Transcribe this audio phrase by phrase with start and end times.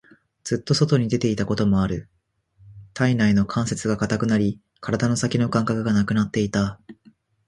[0.43, 2.09] ずっと外に出ていたこともある。
[2.95, 6.79] 体中の関節が堅くなり、体の先の感覚がなくなっていた。